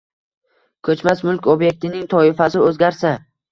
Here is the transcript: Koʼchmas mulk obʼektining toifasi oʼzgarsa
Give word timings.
Koʼchmas 0.89 1.21
mulk 1.27 1.51
obʼektining 1.55 2.09
toifasi 2.17 2.61
oʼzgarsa 2.67 3.17